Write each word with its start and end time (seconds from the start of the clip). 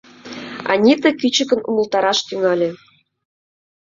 —Анита 0.71 1.09
кӱчыкын 1.19 1.59
умылтараш 1.69 2.19
тӱҥале. 2.27 2.69